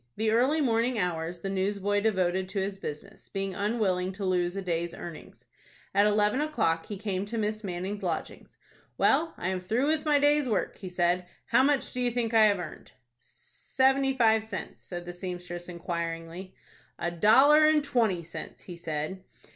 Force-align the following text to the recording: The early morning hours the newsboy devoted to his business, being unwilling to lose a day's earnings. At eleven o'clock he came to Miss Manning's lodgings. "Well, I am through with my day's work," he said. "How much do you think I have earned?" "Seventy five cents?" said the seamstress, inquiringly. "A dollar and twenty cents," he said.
The 0.15 0.31
early 0.31 0.61
morning 0.61 0.97
hours 0.97 1.41
the 1.41 1.49
newsboy 1.51 2.01
devoted 2.01 2.49
to 2.49 2.59
his 2.59 2.79
business, 2.79 3.29
being 3.29 3.53
unwilling 3.53 4.11
to 4.13 4.25
lose 4.25 4.55
a 4.55 4.61
day's 4.63 4.95
earnings. 4.95 5.45
At 5.93 6.07
eleven 6.07 6.41
o'clock 6.41 6.87
he 6.87 6.97
came 6.97 7.23
to 7.27 7.37
Miss 7.37 7.63
Manning's 7.63 8.01
lodgings. 8.01 8.57
"Well, 8.97 9.35
I 9.37 9.49
am 9.49 9.61
through 9.61 9.85
with 9.85 10.03
my 10.03 10.17
day's 10.17 10.49
work," 10.49 10.77
he 10.79 10.89
said. 10.89 11.27
"How 11.45 11.61
much 11.61 11.93
do 11.93 12.01
you 12.01 12.09
think 12.09 12.33
I 12.33 12.45
have 12.45 12.57
earned?" 12.57 12.93
"Seventy 13.19 14.17
five 14.17 14.43
cents?" 14.43 14.81
said 14.81 15.05
the 15.05 15.13
seamstress, 15.13 15.69
inquiringly. 15.69 16.55
"A 16.97 17.11
dollar 17.11 17.65
and 17.67 17.83
twenty 17.83 18.23
cents," 18.23 18.63
he 18.63 18.77
said. 18.77 19.23